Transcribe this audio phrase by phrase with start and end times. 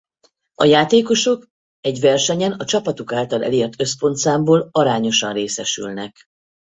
[0.55, 1.47] A játékosok
[1.79, 6.23] egy versenyen a csapatuk által elért összpontszámból arányosan részesülnek.